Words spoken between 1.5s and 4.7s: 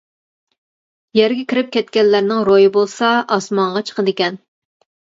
كىرىپ كەتكەنلەرنىڭ روھى بولسا ئاسمانغا چىقىدىكەن.